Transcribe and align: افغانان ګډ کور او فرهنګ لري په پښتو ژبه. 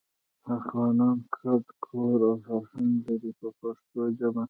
افغانان 0.57 1.17
ګډ 1.37 1.63
کور 1.85 2.19
او 2.29 2.33
فرهنګ 2.45 2.93
لري 3.05 3.31
په 3.39 3.47
پښتو 3.59 4.01
ژبه. 4.17 4.39